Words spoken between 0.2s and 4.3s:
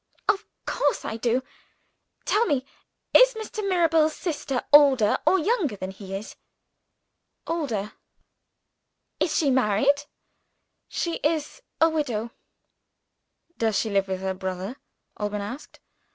"Of course I do! Tell me is Mr. Mirabel's